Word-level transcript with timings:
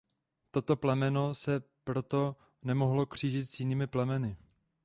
Toto 0.51 0.77
plemeno 0.77 1.33
se 1.33 1.63
proto 1.83 2.35
nemohlo 2.63 3.05
křížit 3.05 3.49
s 3.49 3.59
jinými 3.59 3.87
plemeny. 3.87 4.37